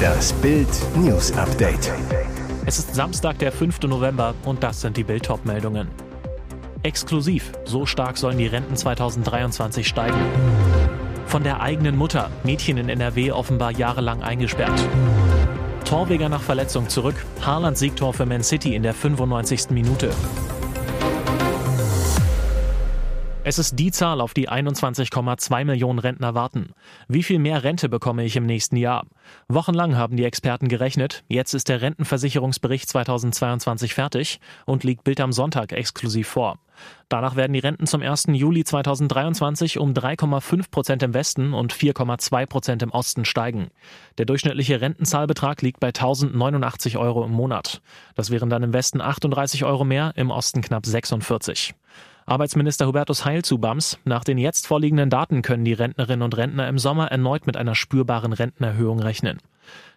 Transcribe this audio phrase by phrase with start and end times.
[0.00, 1.92] Das Bild News Update.
[2.66, 3.82] Es ist Samstag, der 5.
[3.82, 5.88] November und das sind die Bild meldungen
[6.82, 10.18] Exklusiv, so stark sollen die Renten 2023 steigen.
[11.26, 14.80] Von der eigenen Mutter, Mädchen in NRW offenbar jahrelang eingesperrt.
[15.84, 19.70] Torweger nach Verletzung zurück, Haaland Siegtor für Man City in der 95.
[19.70, 20.10] Minute.
[23.50, 26.70] Es ist die Zahl, auf die 21,2 Millionen Rentner warten.
[27.08, 29.06] Wie viel mehr Rente bekomme ich im nächsten Jahr?
[29.48, 31.24] Wochenlang haben die Experten gerechnet.
[31.26, 36.60] Jetzt ist der Rentenversicherungsbericht 2022 fertig und liegt Bild am Sonntag exklusiv vor.
[37.08, 38.26] Danach werden die Renten zum 1.
[38.28, 43.72] Juli 2023 um 3,5 Prozent im Westen und 4,2 Prozent im Osten steigen.
[44.18, 47.82] Der durchschnittliche Rentenzahlbetrag liegt bei 1089 Euro im Monat.
[48.14, 51.74] Das wären dann im Westen 38 Euro mehr, im Osten knapp 46.
[52.30, 53.98] Arbeitsminister Hubertus Heil zu BAMS.
[54.04, 57.74] Nach den jetzt vorliegenden Daten können die Rentnerinnen und Rentner im Sommer erneut mit einer
[57.74, 59.40] spürbaren Rentenerhöhung rechnen.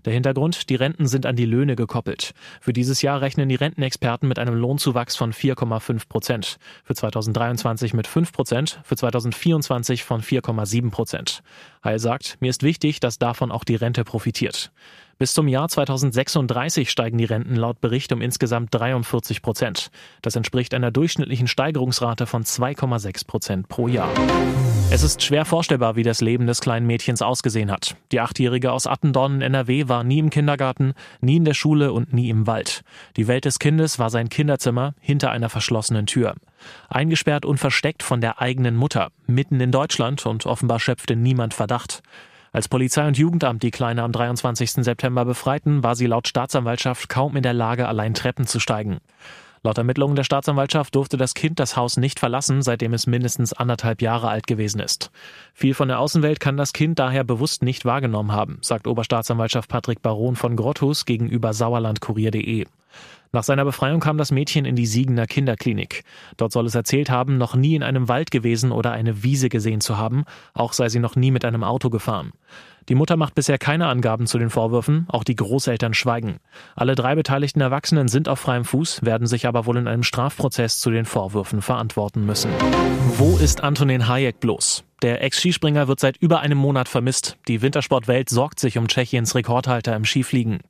[0.03, 2.33] Der Hintergrund, die Renten sind an die Löhne gekoppelt.
[2.59, 6.57] Für dieses Jahr rechnen die Rentenexperten mit einem Lohnzuwachs von 4,5 Prozent.
[6.83, 11.43] Für 2023 mit 5 Prozent, für 2024 von 4,7 Prozent.
[11.83, 14.71] Heil sagt, mir ist wichtig, dass davon auch die Rente profitiert.
[15.19, 19.91] Bis zum Jahr 2036 steigen die Renten laut Bericht um insgesamt 43 Prozent.
[20.21, 24.09] Das entspricht einer durchschnittlichen Steigerungsrate von 2,6 Prozent pro Jahr.
[24.91, 27.95] Es ist schwer vorstellbar, wie das Leben des kleinen Mädchens ausgesehen hat.
[28.11, 32.13] Die Achtjährige aus Attendorn in NRW war nie im Kindergarten, nie in der Schule und
[32.13, 32.83] nie im Wald.
[33.17, 36.35] Die Welt des Kindes war sein Kinderzimmer hinter einer verschlossenen Tür.
[36.89, 42.03] Eingesperrt und versteckt von der eigenen Mutter, mitten in Deutschland und offenbar schöpfte niemand Verdacht.
[42.53, 44.73] Als Polizei und Jugendamt die Kleine am 23.
[44.83, 48.99] September befreiten, war sie laut Staatsanwaltschaft kaum in der Lage, allein Treppen zu steigen.
[49.65, 54.01] Laut Ermittlungen der Staatsanwaltschaft durfte das Kind das Haus nicht verlassen, seitdem es mindestens anderthalb
[54.01, 55.09] Jahre alt gewesen ist.
[55.53, 60.01] Viel von der Außenwelt kann das Kind daher bewusst nicht wahrgenommen haben, sagt Oberstaatsanwaltschaft Patrick
[60.01, 62.65] Baron von Grotthus gegenüber sauerlandkurier.de.
[63.31, 66.03] Nach seiner Befreiung kam das Mädchen in die Siegener Kinderklinik.
[66.35, 69.79] Dort soll es erzählt haben, noch nie in einem Wald gewesen oder eine Wiese gesehen
[69.79, 72.33] zu haben, auch sei sie noch nie mit einem Auto gefahren.
[72.89, 76.37] Die Mutter macht bisher keine Angaben zu den Vorwürfen, auch die Großeltern schweigen.
[76.75, 80.79] Alle drei beteiligten Erwachsenen sind auf freiem Fuß, werden sich aber wohl in einem Strafprozess
[80.79, 82.51] zu den Vorwürfen verantworten müssen.
[83.17, 84.83] Wo ist Antonin Hayek bloß?
[85.03, 87.35] Der Ex-Skispringer wird seit über einem Monat vermisst.
[87.49, 90.61] Die Wintersportwelt sorgt sich um Tschechiens Rekordhalter im Skifliegen.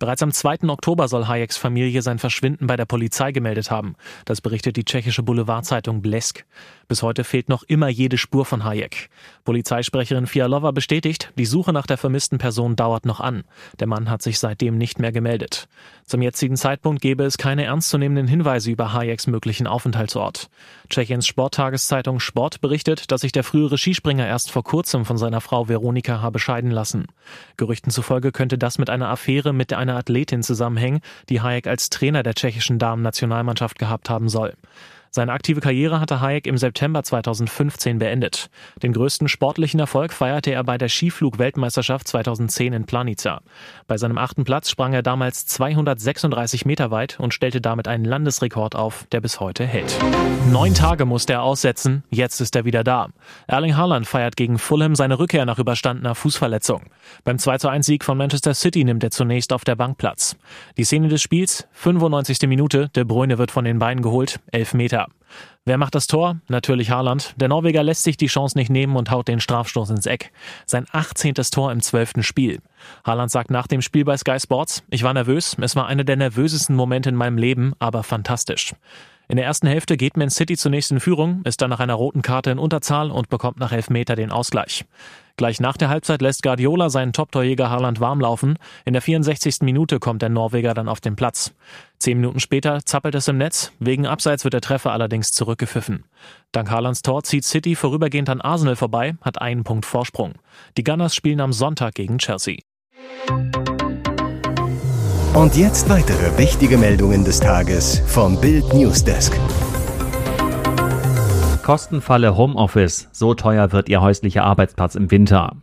[0.00, 0.68] Bereits am 2.
[0.68, 3.94] Oktober soll Hayeks Familie sein Verschwinden bei der Polizei gemeldet haben.
[4.24, 6.44] Das berichtet die tschechische Boulevardzeitung Blesk.
[6.88, 9.08] Bis heute fehlt noch immer jede Spur von Hayek.
[9.44, 13.44] Polizeisprecherin Fialova bestätigt, die Suche nach der vermissten Person dauert noch an.
[13.78, 15.68] Der Mann hat sich seitdem nicht mehr gemeldet.
[16.04, 20.50] Zum jetzigen Zeitpunkt gebe es keine ernstzunehmenden Hinweise über Hayeks möglichen Aufenthaltsort.
[20.90, 25.68] Tschechiens Sporttageszeitung Sport berichtet, dass sich der frühere Skispringer erst vor kurzem von seiner Frau
[25.68, 27.06] Veronika habe scheiden lassen.
[27.56, 32.22] Gerüchten zufolge könnte das mit einer Affäre mit einer Athletin zusammenhängen, die Hayek als Trainer
[32.22, 34.54] der tschechischen Damen-Nationalmannschaft gehabt haben soll.
[35.16, 38.50] Seine aktive Karriere hatte Hayek im September 2015 beendet.
[38.82, 43.40] Den größten sportlichen Erfolg feierte er bei der Skiflug-Weltmeisterschaft 2010 in Planica.
[43.86, 48.76] Bei seinem achten Platz sprang er damals 236 Meter weit und stellte damit einen Landesrekord
[48.76, 49.96] auf, der bis heute hält.
[50.50, 53.08] Neun Tage musste er aussetzen, jetzt ist er wieder da.
[53.46, 56.82] Erling Haaland feiert gegen Fulham seine Rückkehr nach überstandener Fußverletzung.
[57.24, 60.36] Beim 2 1 Sieg von Manchester City nimmt er zunächst auf der Bank Platz.
[60.76, 62.42] Die Szene des Spiels, 95.
[62.42, 65.05] Minute, De Bruyne wird von den Beinen geholt, 11 Meter.
[65.64, 66.36] Wer macht das Tor?
[66.48, 67.34] Natürlich Haaland.
[67.36, 70.32] Der Norweger lässt sich die Chance nicht nehmen und haut den Strafstoß ins Eck.
[70.64, 71.34] Sein 18.
[71.34, 72.24] Tor im 12.
[72.24, 72.60] Spiel.
[73.04, 76.16] Haaland sagt nach dem Spiel bei Sky Sports, ich war nervös, es war einer der
[76.16, 78.74] nervösesten Momente in meinem Leben, aber fantastisch.
[79.28, 82.22] In der ersten Hälfte geht Man City zunächst in Führung, ist dann nach einer roten
[82.22, 84.84] Karte in Unterzahl und bekommt nach Elfmeter den Ausgleich.
[85.36, 88.56] Gleich nach der Halbzeit lässt Guardiola seinen Top-Torjäger Haaland warm laufen.
[88.84, 89.60] In der 64.
[89.60, 91.52] Minute kommt der Norweger dann auf den Platz.
[91.98, 93.72] Zehn Minuten später zappelt es im Netz.
[93.78, 96.04] Wegen Abseits wird der Treffer allerdings zurückgepfiffen.
[96.52, 100.34] Dank Haalands Tor zieht City vorübergehend an Arsenal vorbei, hat einen Punkt Vorsprung.
[100.78, 102.60] Die Gunners spielen am Sonntag gegen Chelsea.
[105.36, 109.38] Und jetzt weitere wichtige Meldungen des Tages vom Bild Newsdesk.
[111.62, 113.10] Kostenfalle Homeoffice.
[113.12, 115.56] So teuer wird Ihr häuslicher Arbeitsplatz im Winter.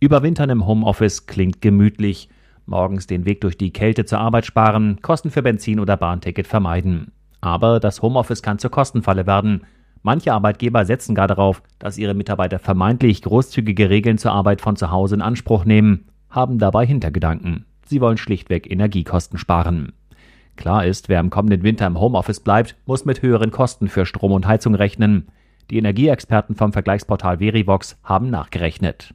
[0.00, 2.28] Überwintern im Homeoffice klingt gemütlich.
[2.66, 7.10] Morgens den Weg durch die Kälte zur Arbeit sparen, Kosten für Benzin oder Bahnticket vermeiden.
[7.40, 9.64] Aber das Homeoffice kann zur Kostenfalle werden.
[10.02, 14.90] Manche Arbeitgeber setzen gar darauf, dass ihre Mitarbeiter vermeintlich großzügige Regeln zur Arbeit von zu
[14.90, 17.64] Hause in Anspruch nehmen, haben dabei Hintergedanken.
[17.86, 19.92] Sie wollen schlichtweg Energiekosten sparen.
[20.56, 24.32] Klar ist, wer im kommenden Winter im Homeoffice bleibt, muss mit höheren Kosten für Strom
[24.32, 25.28] und Heizung rechnen.
[25.70, 29.14] Die Energieexperten vom Vergleichsportal Verivox haben nachgerechnet.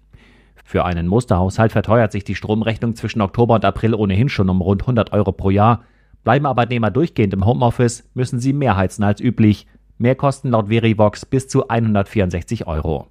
[0.64, 4.84] Für einen Musterhaushalt verteuert sich die Stromrechnung zwischen Oktober und April ohnehin schon um rund
[4.84, 5.84] 100 Euro pro Jahr.
[6.24, 9.68] Bleiben Arbeitnehmer durchgehend im Homeoffice, müssen sie mehr heizen als üblich.
[9.98, 13.08] Mehr kosten laut Verivox bis zu 164 Euro.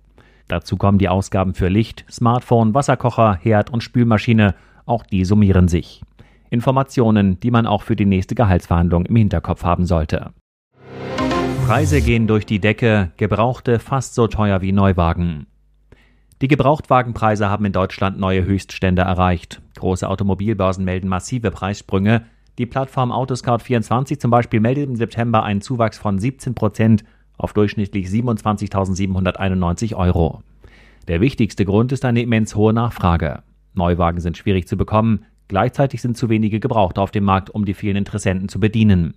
[0.48, 4.54] Dazu kommen die Ausgaben für Licht, Smartphone, Wasserkocher, Herd und Spülmaschine.
[4.90, 6.02] Auch die summieren sich.
[6.50, 10.32] Informationen, die man auch für die nächste Gehaltsverhandlung im Hinterkopf haben sollte.
[11.64, 15.46] Preise gehen durch die Decke, Gebrauchte fast so teuer wie Neuwagen.
[16.42, 19.62] Die Gebrauchtwagenpreise haben in Deutschland neue Höchststände erreicht.
[19.78, 22.25] Große Automobilbörsen melden massive Preissprünge.
[22.58, 27.04] Die Plattform Autoscout24 zum Beispiel meldet im September einen Zuwachs von 17 Prozent
[27.38, 30.42] auf durchschnittlich 27.791 Euro.
[31.06, 33.44] Der wichtigste Grund ist eine immens hohe Nachfrage.
[33.75, 37.75] Neuwagen sind schwierig zu bekommen, gleichzeitig sind zu wenige Gebrauchte auf dem Markt, um die
[37.75, 39.14] vielen Interessenten zu bedienen.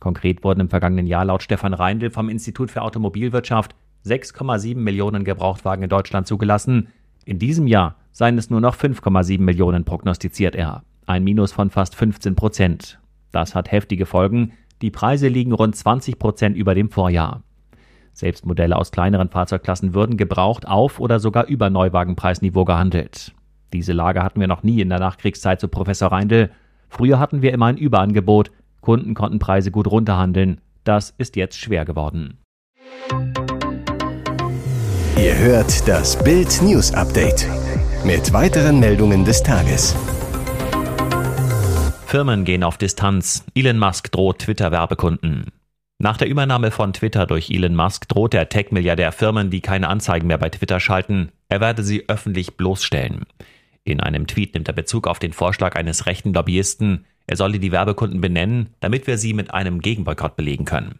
[0.00, 3.74] Konkret wurden im vergangenen Jahr laut Stefan Reindl vom Institut für Automobilwirtschaft
[4.06, 6.88] 6,7 Millionen Gebrauchtwagen in Deutschland zugelassen.
[7.24, 10.82] In diesem Jahr seien es nur noch 5,7 Millionen, prognostiziert er.
[11.06, 12.98] Ein Minus von fast 15 Prozent.
[13.32, 14.52] Das hat heftige Folgen,
[14.82, 17.42] die Preise liegen rund 20 Prozent über dem Vorjahr.
[18.12, 23.32] Selbst Modelle aus kleineren Fahrzeugklassen würden gebraucht auf oder sogar über Neuwagenpreisniveau gehandelt.
[23.72, 26.50] Diese Lage hatten wir noch nie in der Nachkriegszeit, so Professor Reindl.
[26.88, 28.50] Früher hatten wir immer ein Überangebot,
[28.80, 30.60] Kunden konnten Preise gut runterhandeln.
[30.84, 32.38] Das ist jetzt schwer geworden.
[35.16, 37.46] Ihr hört das Bild News Update
[38.04, 39.96] mit weiteren Meldungen des Tages.
[42.06, 43.44] Firmen gehen auf Distanz.
[43.54, 45.52] Elon Musk droht Twitter-Werbekunden.
[45.98, 50.28] Nach der Übernahme von Twitter durch Elon Musk droht der Tech-Milliardär Firmen, die keine Anzeigen
[50.28, 51.32] mehr bei Twitter schalten.
[51.48, 53.24] Er werde sie öffentlich bloßstellen.
[53.88, 57.72] In einem Tweet nimmt er Bezug auf den Vorschlag eines rechten Lobbyisten, er solle die
[57.72, 60.98] Werbekunden benennen, damit wir sie mit einem Gegenboykott belegen können.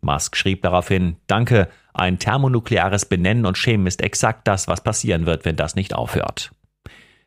[0.00, 5.44] Musk schrieb daraufhin, Danke, ein thermonukleares Benennen und Schämen ist exakt das, was passieren wird,
[5.44, 6.50] wenn das nicht aufhört.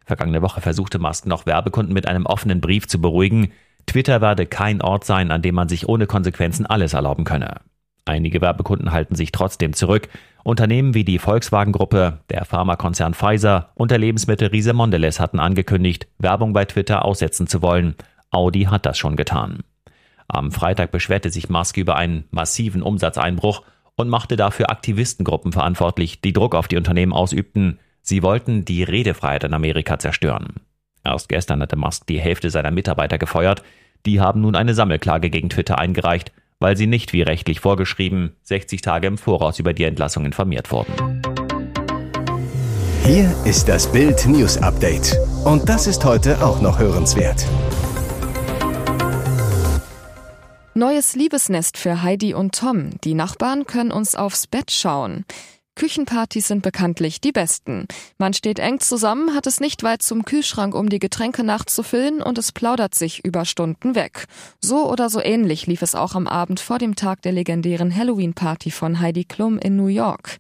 [0.05, 3.51] Vergangene Woche versuchte Musk noch Werbekunden mit einem offenen Brief zu beruhigen.
[3.85, 7.61] Twitter werde kein Ort sein, an dem man sich ohne Konsequenzen alles erlauben könne.
[8.05, 10.07] Einige Werbekunden halten sich trotzdem zurück.
[10.47, 16.63] Unternehmen wie die Volkswagen-Gruppe, der Pharmakonzern Pfizer und der Lebensmittelriese Mondelez hatten angekündigt, Werbung bei
[16.63, 17.95] Twitter aussetzen zu wollen.
[18.31, 19.65] Audi hat das schon getan.
[20.29, 23.63] Am Freitag beschwerte sich Musk über einen massiven Umsatzeinbruch
[23.97, 27.79] und machte dafür Aktivistengruppen verantwortlich, die Druck auf die Unternehmen ausübten.
[28.01, 30.61] Sie wollten die Redefreiheit in Amerika zerstören.
[31.03, 33.63] Erst gestern hatte Musk die Hälfte seiner Mitarbeiter gefeuert.
[34.05, 38.81] Die haben nun eine Sammelklage gegen Twitter eingereicht, weil sie nicht wie rechtlich vorgeschrieben 60
[38.81, 41.21] Tage im Voraus über die Entlassung informiert wurden.
[43.03, 45.17] Hier ist das Bild News Update.
[45.45, 47.45] Und das ist heute auch noch hörenswert.
[50.73, 52.91] Neues Liebesnest für Heidi und Tom.
[53.03, 55.25] Die Nachbarn können uns aufs Bett schauen.
[55.77, 57.87] Küchenpartys sind bekanntlich die besten.
[58.17, 62.39] Man steht eng zusammen, hat es nicht weit zum Kühlschrank, um die Getränke nachzufüllen und
[62.39, 64.25] es plaudert sich über Stunden weg.
[64.59, 68.71] So oder so ähnlich lief es auch am Abend vor dem Tag der legendären Halloween-Party
[68.71, 70.37] von Heidi Klum in New York.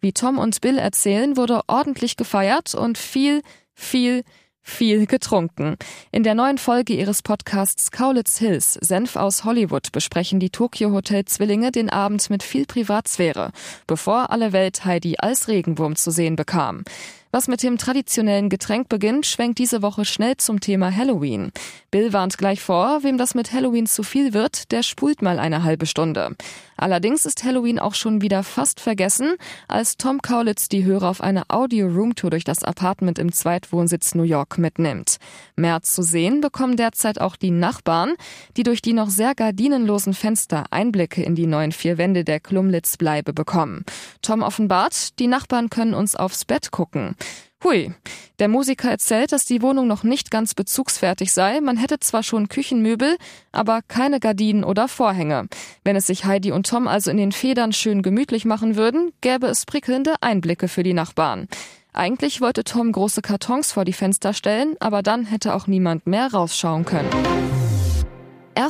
[0.00, 3.42] Wie Tom und Bill erzählen, wurde ordentlich gefeiert und viel,
[3.74, 4.24] viel,
[4.70, 5.76] viel getrunken.
[6.12, 11.24] In der neuen Folge ihres Podcasts Kaulitz Hills, Senf aus Hollywood, besprechen die Tokyo Hotel
[11.24, 13.50] Zwillinge den Abend mit viel Privatsphäre,
[13.86, 16.84] bevor alle Welt Heidi als Regenwurm zu sehen bekam.
[17.32, 21.52] Was mit dem traditionellen Getränk beginnt, schwenkt diese Woche schnell zum Thema Halloween.
[21.92, 25.62] Bill warnt gleich vor, wem das mit Halloween zu viel wird, der spult mal eine
[25.62, 26.34] halbe Stunde.
[26.76, 29.34] Allerdings ist Halloween auch schon wieder fast vergessen,
[29.68, 34.58] als Tom Kaulitz die Hörer auf eine Audio-Roomtour durch das Apartment im Zweitwohnsitz New York
[34.58, 35.18] mitnimmt.
[35.56, 38.14] Mehr zu sehen bekommen derzeit auch die Nachbarn,
[38.56, 43.34] die durch die noch sehr gardinenlosen Fenster Einblicke in die neuen vier Wände der Klumlitz-Bleibe
[43.34, 43.84] bekommen.
[44.22, 47.14] Tom offenbart, die Nachbarn können uns aufs Bett gucken.
[47.62, 47.92] Hui.
[48.38, 51.60] Der Musiker erzählt, dass die Wohnung noch nicht ganz bezugsfertig sei.
[51.60, 53.18] Man hätte zwar schon Küchenmöbel,
[53.52, 55.46] aber keine Gardinen oder Vorhänge.
[55.84, 59.46] Wenn es sich Heidi und Tom also in den Federn schön gemütlich machen würden, gäbe
[59.46, 61.48] es prickelnde Einblicke für die Nachbarn.
[61.92, 66.32] Eigentlich wollte Tom große Kartons vor die Fenster stellen, aber dann hätte auch niemand mehr
[66.32, 67.10] rausschauen können.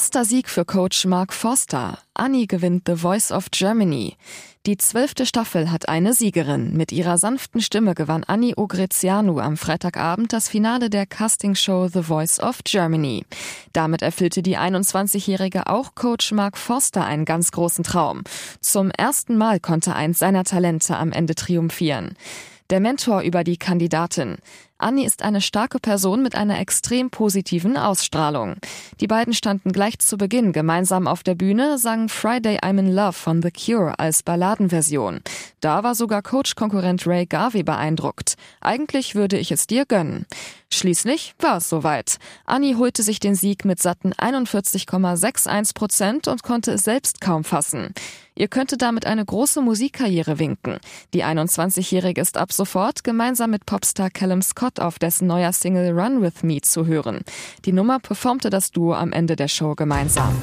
[0.00, 1.98] Erster Sieg für Coach Mark Forster.
[2.14, 4.16] Annie gewinnt The Voice of Germany.
[4.64, 6.74] Die zwölfte Staffel hat eine Siegerin.
[6.74, 12.40] Mit ihrer sanften Stimme gewann Annie Ogrezianu am Freitagabend das Finale der Castingshow The Voice
[12.40, 13.26] of Germany.
[13.74, 18.22] Damit erfüllte die 21-Jährige auch Coach Mark Forster einen ganz großen Traum.
[18.62, 22.14] Zum ersten Mal konnte eins seiner Talente am Ende triumphieren.
[22.70, 24.38] Der Mentor über die Kandidatin.
[24.80, 28.56] Annie ist eine starke Person mit einer extrem positiven Ausstrahlung.
[29.00, 33.12] Die beiden standen gleich zu Beginn gemeinsam auf der Bühne, sangen Friday I'm in Love
[33.12, 35.20] von The Cure als Balladenversion.
[35.60, 38.36] Da war sogar Coach-Konkurrent Ray Garvey beeindruckt.
[38.62, 40.24] Eigentlich würde ich es dir gönnen.
[40.72, 42.18] Schließlich war es soweit.
[42.46, 47.92] Annie holte sich den Sieg mit satten 41,61 Prozent und konnte es selbst kaum fassen.
[48.36, 50.78] Ihr könnte damit eine große Musikkarriere winken.
[51.12, 56.22] Die 21-Jährige ist ab sofort gemeinsam mit Popstar Callum Scott auf dessen neuer Single Run
[56.22, 57.20] With Me zu hören.
[57.64, 60.34] Die Nummer performte das Duo am Ende der Show gemeinsam.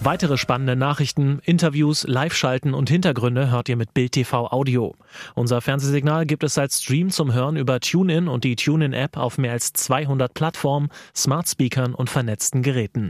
[0.00, 4.94] Weitere spannende Nachrichten, Interviews, Live-Schalten und Hintergründe hört ihr mit Bild TV Audio.
[5.34, 9.52] Unser Fernsehsignal gibt es als Stream zum Hören über TuneIn und die TuneIn-App auf mehr
[9.52, 13.02] als 200 Plattformen, Smart Speakern und vernetzten Geräten.